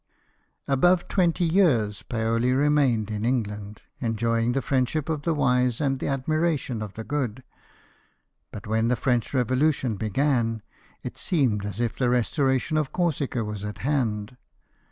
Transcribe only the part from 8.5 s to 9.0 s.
But when the